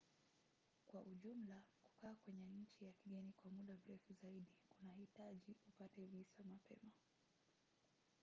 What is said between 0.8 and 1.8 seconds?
kwa ujumla